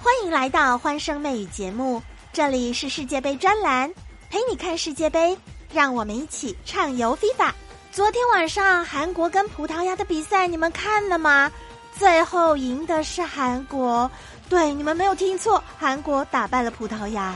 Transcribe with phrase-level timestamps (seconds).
[0.00, 2.00] 欢迎来到欢声妹语节目，
[2.32, 3.92] 这里是世界杯专栏，
[4.30, 5.36] 陪你看世界杯，
[5.72, 7.50] 让我们一起畅游 FIFA。
[7.90, 11.50] 昨天晚上韩国跟葡萄牙的比赛，你们看了吗？
[11.98, 14.08] 最后赢的是韩国，
[14.48, 17.34] 对，你们没有听错，韩国打败了葡萄牙。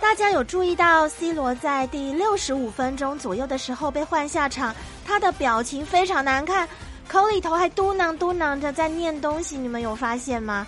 [0.00, 4.74] 大家有注意到 C 罗在第六十五分钟左右的时候被换下场，
[5.04, 6.66] 他的表情非常难看，
[7.06, 10.66] 口里头还嘟囔嘟囔着在念东西，你们有发现吗？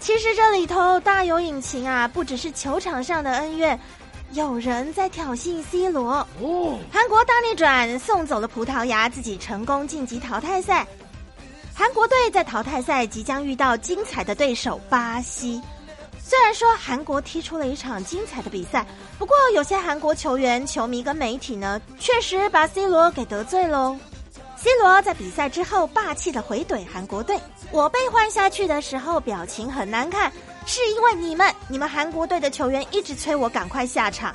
[0.00, 3.78] 其实这里头大有隐情啊，不只是球场上的恩怨，
[4.32, 6.26] 有人在挑衅 C 罗。
[6.40, 10.86] 哦，韩国大逆转，送走了葡萄牙，自己成功晋级淘汰赛。
[11.74, 15.60] 韩国队在淘汰赛即将遇到精彩的对手巴西。
[16.20, 18.86] 虽然说韩国踢出了一场精彩的比赛，
[19.18, 23.96] 不过有些韩国球员、球迷跟媒体呢，确实把 C 罗给得罪喽。
[24.60, 27.38] C 罗在比赛之后霸气的回怼韩国队
[27.70, 30.32] ：“我被换下去的时候表情很难看，
[30.66, 34.34] 是因为你们、你们韩国队的球员一直催我赶快下场，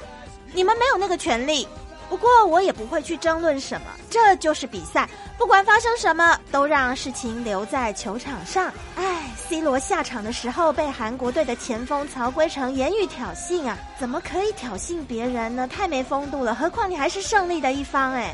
[0.54, 1.68] 你们没有那个权利。
[2.10, 15.68] 不过我也不会去争论什么，这就是比赛，不管发生什么，都让事情留在球场上。”唉，C 罗下场的时候被韩国队的前锋曹圭成言语挑衅啊，怎么可以挑衅别人呢？
[15.68, 16.56] 太没风度了！
[16.56, 18.34] 何况你还是胜利的一方哎。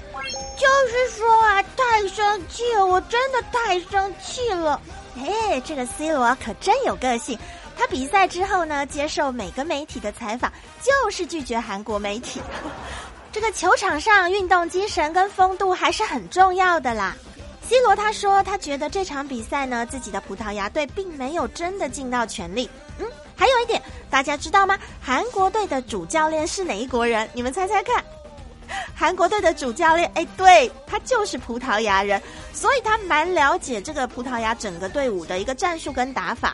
[0.60, 4.80] 就是说啊，太生气了，我真的太生气了。
[5.18, 7.40] 哎，这个 C 罗可真有个性。
[7.78, 12.42] 他比赛之后呢，接受每个媒体的采访，就是拒绝韩国媒体。
[13.32, 17.16] 这个球场上运动精神跟风度还是很重要的啦。
[17.70, 22.70] C 罗他说，他觉得这场比赛呢，自己的葡萄牙队并没有真的尽到全力。
[22.98, 24.78] 嗯，还有一点，大家知道吗？
[25.02, 27.30] 韩国队的主教练是哪一国人？
[27.32, 28.04] 你们猜猜看。
[29.00, 36.54] 韩国队的主教练，哎，对他就是葡萄牙人，所以他蛮了解这个葡萄牙整个队伍的一个战术跟打法。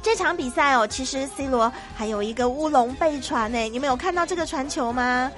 [0.00, 5.30] 这场比赛哦，其实 C 罗还有一个乌龙被传呢，你们有看到这个传球吗？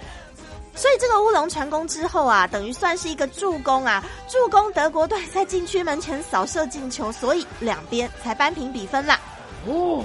[0.77, 9.19] 所以这个乌龙传攻之后啊，等于算是一个助攻啊，助攻德国队在禁区门前扫射进球，所以两边才扳平比分啦。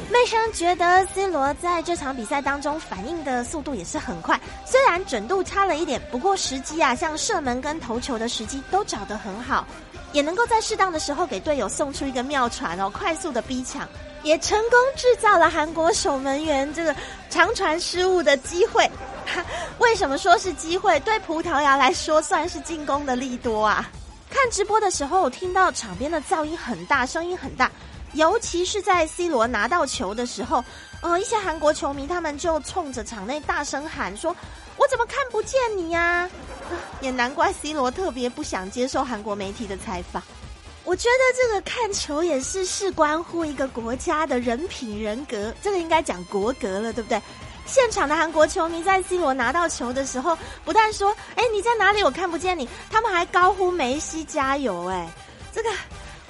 [0.09, 9.68] 妹生觉得 C 罗在这场比赛当中反应的速度也是很快，虽然准度差了一点，不过时机啊，像射门跟头球的时机都找得很好，
[10.14, 13.88] 也能够在适当的时候给队友送出一个妙传哦，快速的逼抢，
[14.24, 16.96] 也成功制造了韩国守门员这个
[17.30, 18.90] 长传失误的机会。
[19.80, 21.00] 为什么说是机会？
[21.02, 23.90] 对葡萄牙来说算是进攻的利多啊！
[24.30, 27.70] 看直播的时候，听到场边的噪音很大，声音很大。
[28.14, 30.64] 尤其是在 C 罗拿到球的时候，
[31.02, 34.36] 呃，一些韩国球迷他们就冲着场内大声喊说
[34.78, 36.30] ：“我怎么看不见你呀？”
[37.02, 40.22] 也难怪 C 罗特别不想接受韩国媒体的采访。
[40.86, 47.22] 我觉得这个看球也是事关乎一个国家的人品人格，这个应该讲国格了，对不对？
[47.68, 52.03] 现场的韩国球迷在 C 罗拿到球的时候，不但说：“哎，你在哪里？
[52.03, 54.88] 我看不见你。”他们还高呼梅西加油！
[54.88, 55.08] 哎，
[55.53, 55.70] 这个。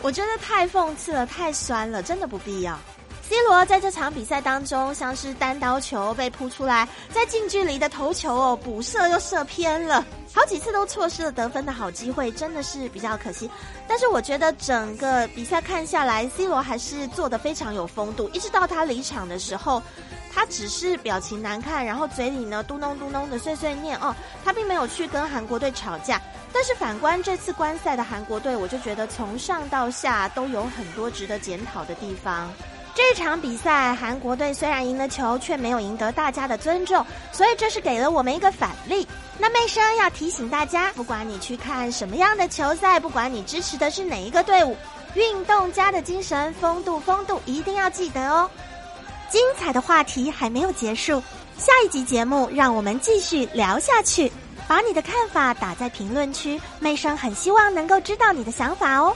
[0.02, 2.80] 我觉得太讽刺了，太酸了，真的不必要。
[3.30, 13.48] C 罗在这场比赛当中，像是单刀球被扑出来，在近距离的头球哦，补射又射偏了，好几次都错失了得分的好机会，真的是比较可惜。
[13.88, 19.84] 但是我觉得整个比赛看下来，C 罗还是做的非常有风度，一直到他离场的时候。
[20.34, 26.22] 他只是表情难看，然后嘴里呢嘟囔嘟囔的碎碎念哦，他并没有去跟韩国队吵架。
[26.52, 32.52] 但是反观这次观赛的韩国队，我就觉得从上到下都有很多值得检讨的地方。
[32.96, 39.08] 这场比赛韩国队虽然赢了球，却没有赢得大家的尊重，所以这是给了我们一个反例。
[39.38, 44.76] 那妹生要提醒大家，不管你去看什么样的球赛，不管你支持的是哪一个队伍，
[45.14, 48.50] 运动家的精神、风度、风度一定要记得哦。
[49.30, 51.22] 精彩的话题还没有结束，
[51.58, 54.32] 下一集节目让我们继续聊下去。
[54.68, 59.16] 把你的看法打在评论区，妹生很希望能够知道你的想法哦。